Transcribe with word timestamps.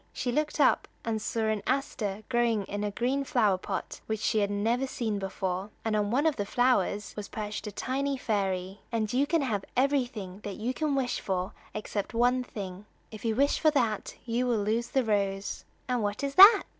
She 0.13 0.31
looked 0.31 0.59
up 0.59 0.87
and 1.05 1.21
saw 1.21 1.41
an 1.41 1.61
aster 1.67 2.23
growing 2.27 2.63
in 2.65 2.83
a 2.83 2.89
green 2.89 3.23
flower 3.23 3.59
pot 3.59 4.01
which 4.07 4.19
she 4.19 4.39
had 4.39 4.49
never 4.49 4.87
seen 4.87 5.19
before; 5.19 5.69
and 5.85 5.95
on 5.95 6.09
one 6.09 6.25
of 6.25 6.37
the 6.37 6.43
flowers 6.47 7.13
was 7.15 7.27
perched 7.27 7.67
a 7.67 7.71
tiny 7.71 8.17
fairy. 8.17 8.79
"And 8.91 9.13
you 9.13 9.27
can 9.27 9.43
have 9.43 9.63
everything 9.77 10.41
you 10.43 10.73
can 10.73 10.95
wish 10.95 11.19
for 11.19 11.53
except 11.75 12.15
one 12.15 12.43
thing. 12.43 12.87
If 13.11 13.23
you 13.23 13.35
wish 13.35 13.59
for 13.59 13.69
that 13.69 14.15
you 14.25 14.47
will 14.47 14.63
lose 14.63 14.87
the 14.87 15.03
rose." 15.03 15.65
"And 15.87 16.01
what 16.01 16.23
is 16.23 16.33
that?" 16.33 16.63